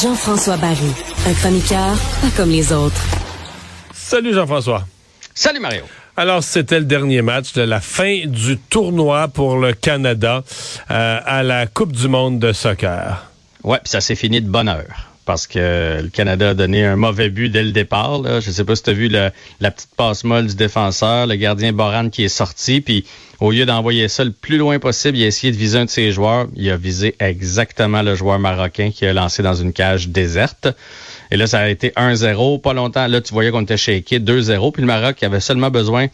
[0.00, 0.94] Jean-François Barry,
[1.26, 3.02] un chroniqueur pas comme les autres.
[3.92, 4.86] Salut Jean-François.
[5.34, 5.82] Salut Mario.
[6.16, 10.42] Alors, c'était le dernier match de la fin du tournoi pour le Canada
[10.90, 13.26] euh, à la Coupe du monde de soccer.
[13.62, 15.09] Ouais, puis ça s'est fini de bonne heure.
[15.30, 18.40] Parce que le Canada a donné un mauvais but dès le départ.
[18.40, 19.30] Je sais pas si tu as vu la
[19.70, 23.04] petite passe molle du défenseur, le gardien Boran qui est sorti, puis
[23.38, 25.90] au lieu d'envoyer ça le plus loin possible, il a essayé de viser un de
[25.90, 26.48] ses joueurs.
[26.56, 30.66] Il a visé exactement le joueur marocain qui a lancé dans une cage déserte.
[31.30, 32.60] Et là, ça a été 1-0.
[32.60, 34.72] Pas longtemps, là, tu voyais qu'on était shaké 2-0.
[34.72, 36.08] Puis le Maroc avait seulement besoin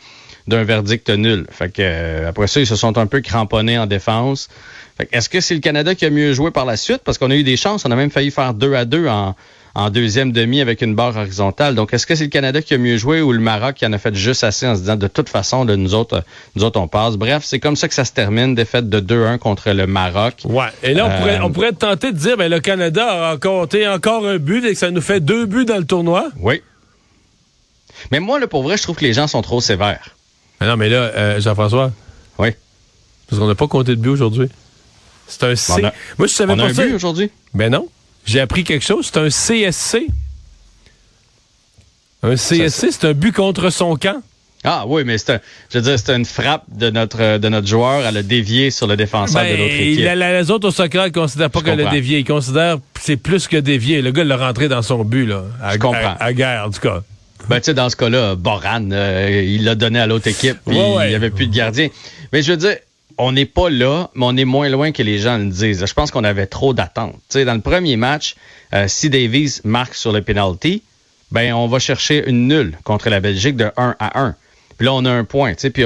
[0.48, 1.46] d'un verdict nul.
[1.50, 4.48] Fait que euh, après ça, ils se sont un peu cramponnés en défense.
[4.96, 7.02] Fait que Est-ce que c'est le Canada qui a mieux joué par la suite?
[7.04, 7.84] Parce qu'on a eu des chances.
[7.84, 9.34] On a même failli faire 2 à 2 en,
[9.74, 11.74] en deuxième demi avec une barre horizontale.
[11.74, 13.92] Donc, est-ce que c'est le Canada qui a mieux joué ou le Maroc qui en
[13.92, 16.24] a fait juste assez en se disant de toute façon, de nous autres,
[16.54, 17.16] nous autres, on passe?
[17.16, 20.36] Bref, c'est comme ça que ça se termine, défaite de 2-1 contre le Maroc.
[20.44, 20.64] Ouais.
[20.82, 23.86] Et là, on, Euh, pourrait, on pourrait tenter de dire, ben, le Canada a compté
[23.86, 26.28] encore un but et que ça nous fait deux buts dans le tournoi.
[26.40, 26.62] Oui.
[28.10, 30.15] Mais moi, là, pour vrai, je trouve que les gens sont trop sévères.
[30.60, 31.92] Mais non, mais là, euh, Jean-François,
[32.38, 32.48] Oui.
[33.28, 34.48] parce qu'on n'a pas compté de but aujourd'hui.
[35.28, 35.84] C'est un C.
[35.84, 36.84] A- Moi, je savais On a pas un ça.
[36.86, 37.30] but aujourd'hui?
[37.54, 37.88] Ben non.
[38.24, 39.10] J'ai appris quelque chose.
[39.12, 40.06] C'est un CSC.
[42.22, 44.22] Un CSC, c'est un but contre son camp.
[44.64, 45.40] Ah oui, mais c'est un,
[45.70, 48.04] je veux dire, c'est une frappe de notre, de notre joueur.
[48.04, 50.04] Elle a dévié sur le défenseur de l'autre Ben, équipe.
[50.04, 52.18] la- la- les autres au soccer ne considèrent pas qu'elle a dévié.
[52.20, 54.02] Ils considèrent que c'est plus que dévié.
[54.02, 55.44] Le gars l'a rentré dans son but, là.
[55.62, 56.16] À, Je comprends.
[56.18, 57.02] À, à guerre, en tout cas.
[57.48, 60.76] Ben, tu sais, dans ce cas-là, Boran, euh, il l'a donné à l'autre équipe, puis
[60.76, 61.06] Ouais, ouais.
[61.06, 61.88] il n'y avait plus de gardien.
[62.32, 62.76] Mais je veux dire,
[63.18, 65.84] on n'est pas là, mais on est moins loin que les gens le disent.
[65.86, 67.14] Je pense qu'on avait trop d'attentes.
[67.28, 68.34] Tu sais, dans le premier match,
[68.74, 70.82] euh, si Davies marque sur le penalty,
[71.30, 74.34] ben, on va chercher une nulle contre la Belgique de 1 à 1.
[74.76, 75.84] Puis là, on a un point, tu sais, puis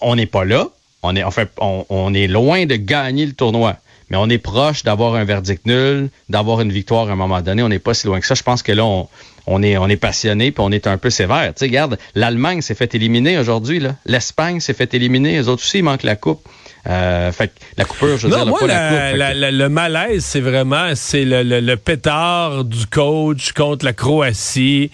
[0.00, 0.68] on n'est pas là.
[1.02, 3.76] On est, en fait, on, on est loin de gagner le tournoi.
[4.10, 7.62] Mais on est proche d'avoir un verdict nul, d'avoir une victoire à un moment donné.
[7.62, 8.34] On n'est pas si loin que ça.
[8.34, 9.08] Je pense que là, on,
[9.46, 11.48] on est, on est passionné puis on est un peu sévère.
[11.48, 13.80] Tu sais, regarde, l'Allemagne s'est fait éliminer aujourd'hui.
[13.80, 13.96] là.
[14.06, 15.32] L'Espagne s'est fait éliminer.
[15.32, 16.40] Les autres aussi, il manque la coupe.
[16.86, 19.68] Euh, fait que la coupure, je veux Non, dire, moi, pas la, la- la- le
[19.68, 24.90] malaise, c'est vraiment c'est le, le- le pétard du coach contre la Croatie.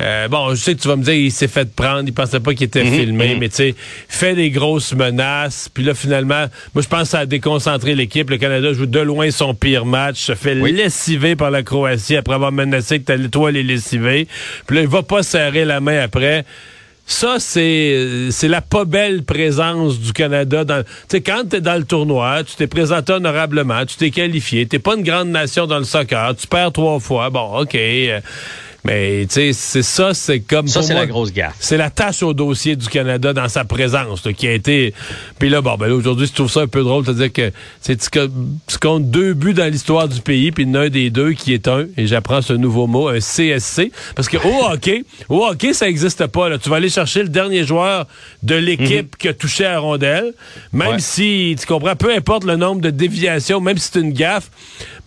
[0.00, 2.38] Euh, bon, je sais que tu vas me dire, il s'est fait prendre, il pensait
[2.40, 3.74] pas qu'il était Mhm, filmé, mais tu sais,
[4.08, 8.28] fait des grosses menaces, puis là, finalement, moi, je pense que ça a déconcentré l'équipe.
[8.28, 10.72] Le Canada joue de loin son pire match, se fait Oui.
[10.72, 14.28] lessiver par la Croatie après avoir menacé que t'allais, toi, les lessiver.
[14.66, 16.44] Puis là, il va pas serrer la main après.
[17.08, 20.64] Ça, c'est c'est la pas belle présence du Canada.
[20.64, 24.10] dans- Tu sais, quand tu es dans le tournoi, tu t'es présenté honorablement, tu t'es
[24.10, 27.76] qualifié, t'es pas une grande nation dans le soccer, tu perds trois fois, bon, OK.
[27.76, 28.20] euh,
[28.86, 31.56] Mais tu sais, c'est ça, c'est comme Ça, c'est la grosse gaffe.
[31.58, 34.94] C'est la tâche au dossier du Canada dans sa présence là, qui a été.
[35.38, 37.50] Puis là, bon, ben là, aujourd'hui, je trouve ça un peu drôle de dire que
[37.80, 38.28] c'est tu, co-
[38.66, 41.86] tu comptes deux buts dans l'histoire du pays, puis un des deux qui est un,
[41.96, 46.26] et j'apprends ce nouveau mot, un CSC, parce que au hockey, au hockey, ça n'existe
[46.28, 46.48] pas.
[46.48, 46.58] Là.
[46.58, 48.06] Tu vas aller chercher le dernier joueur
[48.42, 50.32] de l'équipe qui a touché à la rondelle,
[50.72, 50.98] même Ouais.
[51.00, 54.50] si tu comprends, peu importe le nombre de déviations, même si c'est une gaffe.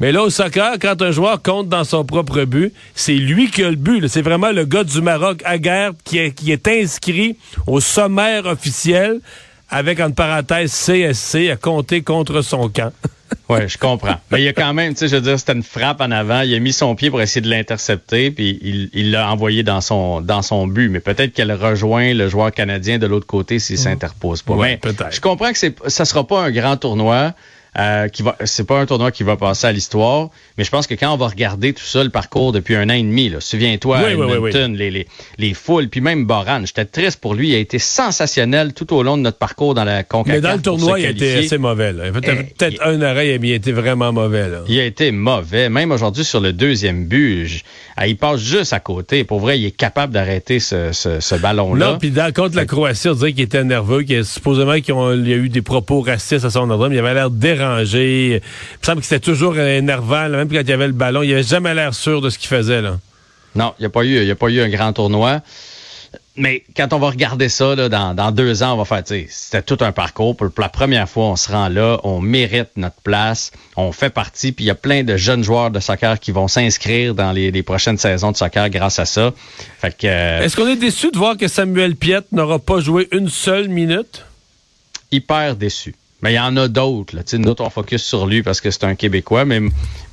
[0.01, 3.63] Mais là, au soccer, quand un joueur compte dans son propre but, c'est lui qui
[3.63, 3.99] a le but.
[3.99, 4.07] là.
[4.07, 7.37] C'est vraiment le gars du Maroc, Aguerre, qui est, qui est inscrit
[7.67, 9.19] au sommaire officiel
[9.69, 12.91] avec, entre parenthèses, CSC à compter contre son camp.
[13.47, 14.15] Ouais, je comprends.
[14.31, 16.11] Mais il y a quand même, tu sais, je veux dire, c'était une frappe en
[16.11, 16.41] avant.
[16.41, 18.59] Il a mis son pied pour essayer de l'intercepter, puis
[18.93, 20.89] il l'a envoyé dans son dans son but.
[20.89, 24.53] Mais peut-être qu'elle rejoint le joueur canadien de l'autre côté s'il s'interpose pas.
[24.53, 25.13] Ouais, peut-être.
[25.13, 25.57] Je comprends que
[25.87, 27.33] ça sera pas un grand tournoi.
[27.77, 30.87] Euh, qui va, c'est pas un tournoi qui va passer à l'histoire, mais je pense
[30.87, 33.99] que quand on va regarder tout ça, le parcours depuis un an et demi, souviens-toi,
[34.07, 35.07] Oui, oui, oui, Les, les,
[35.37, 39.03] les foules, puis même Boran, j'étais triste pour lui, il a été sensationnel tout au
[39.03, 40.35] long de notre parcours dans la CONCACAF.
[40.35, 41.93] Mais dans le tournoi, il a été assez mauvais.
[41.93, 42.05] Là.
[42.07, 44.49] Il a peut-être il- un arrêt, mais il a été vraiment mauvais.
[44.49, 44.61] Là.
[44.67, 45.69] Il a été mauvais.
[45.69, 47.63] Même aujourd'hui, sur le deuxième but, je-
[47.97, 49.23] ah, il passe juste à côté.
[49.25, 51.91] Pour vrai, il est capable d'arrêter ce, ce, ce ballon-là.
[51.91, 54.95] Non, puis dans- contre la Croatie, on dirait qu'il était nerveux, qu'il supposément qu'il
[55.27, 57.58] y a eu des propos racistes à son endroit, mais il avait l'air dérangé.
[57.59, 58.39] Il me
[58.85, 61.21] semble que c'était toujours énervant, là, même quand il y avait le ballon.
[61.23, 62.81] Il avait jamais l'air sûr de ce qu'il faisait.
[62.81, 62.97] Là.
[63.55, 65.41] Non, il n'y a, pas eu- y a pas eu un grand tournoi.
[66.35, 69.61] Mais quand on va regarder ça, là, dans, dans deux ans, on va faire, c'était
[69.61, 70.37] tout un parcours.
[70.37, 74.09] Pour, pour la première fois, on se rend là, on mérite notre place, on fait
[74.09, 77.33] partie, puis il y a plein de jeunes joueurs de soccer qui vont s'inscrire dans
[77.33, 79.33] les, les prochaines saisons de soccer grâce à ça.
[79.81, 83.09] Fait que, euh, Est-ce qu'on est déçu de voir que Samuel Piette n'aura pas joué
[83.11, 84.23] une seule minute?
[85.11, 85.95] hyper déçu.
[86.21, 87.15] Mais il y en a d'autres.
[87.15, 87.23] là.
[87.23, 89.45] Tu sais, Nous on focus sur lui parce que c'est un Québécois.
[89.45, 89.61] Mais,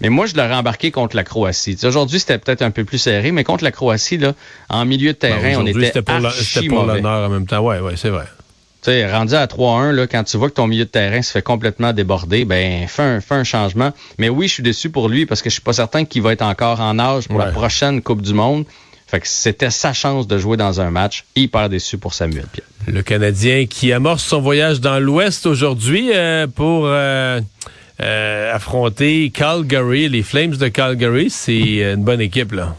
[0.00, 1.76] mais moi, je l'aurais embarqué contre la Croatie.
[1.84, 4.34] Aujourd'hui, c'était peut-être un peu plus serré, mais contre la Croatie, là,
[4.68, 7.32] en milieu de terrain, Ben, on aujourd'hui, était c'était pour la- C'était pour l'honneur en
[7.32, 7.60] même temps.
[7.66, 8.24] Oui, oui, c'est vrai.
[8.82, 11.32] Tu sais, rendu à 3-1, là, quand tu vois que ton milieu de terrain se
[11.32, 13.92] fait complètement déborder, ben fais un, fais un changement.
[14.18, 16.32] Mais oui, je suis déçu pour lui parce que je suis pas certain qu'il va
[16.32, 17.52] être encore en âge pour la Ouais.
[17.52, 18.64] prochaine Coupe du Monde.
[19.08, 21.24] Fait que c'était sa chance de jouer dans un match.
[21.34, 22.62] Hyper déçu pour Samuel Piet.
[22.86, 27.40] Le Canadien qui amorce son voyage dans l'Ouest aujourd'hui euh, pour euh,
[28.00, 31.28] euh, affronter Calgary, les Flames de Calgary.
[31.28, 32.76] C'est une bonne équipe, là.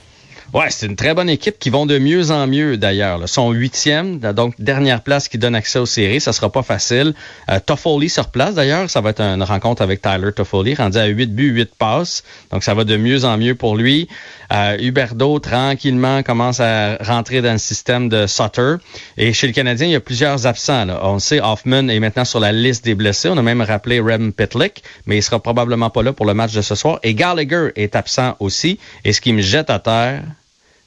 [0.53, 3.27] Ouais, c'est une très bonne équipe qui vont de mieux en mieux d'ailleurs.
[3.27, 6.21] sont huitièmes, donc dernière place qui donne accès aux séries.
[6.21, 7.13] Ça sera pas facile.
[7.51, 8.89] Euh, Toffoli sur place d'ailleurs.
[8.89, 12.23] Ça va être une rencontre avec Tyler Toffoli, rendu à 8 buts, 8 passes.
[12.51, 14.07] Donc ça va de mieux en mieux pour lui.
[14.53, 18.75] Euh, Huberdeau, tranquillement, commence à rentrer dans le système de Sutter.
[19.17, 20.85] Et chez le Canadien, il y a plusieurs absents.
[20.85, 20.99] Là.
[21.03, 23.29] On sait, Hoffman est maintenant sur la liste des blessés.
[23.29, 26.53] On a même rappelé Rem Pitlick, mais il sera probablement pas là pour le match
[26.53, 26.99] de ce soir.
[27.03, 28.79] Et Gallagher est absent aussi.
[29.03, 30.23] Et ce qui me jette à terre,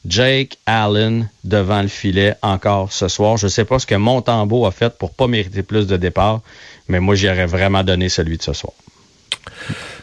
[0.06, 3.36] Jake Allen devant le filet encore ce soir.
[3.36, 6.40] Je ne sais pas ce que Montembeau a fait pour pas mériter plus de départ,
[6.88, 8.72] mais moi, j'y aurais vraiment donné celui de ce soir.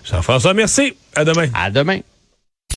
[0.05, 0.93] Jean-François, merci.
[1.15, 1.47] À demain.
[1.53, 1.99] À demain.